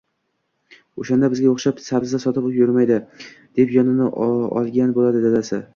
Oʻshanda 1.03 1.29
bizga 1.33 1.51
oʻxshab 1.51 1.83
sabzi 1.89 2.23
sotib 2.25 2.49
yurmaydi,– 2.57 2.99
deb 3.61 3.79
yonini 3.79 4.13
olgan 4.63 4.99
boʻladi 5.01 5.29
dadasi. 5.31 5.67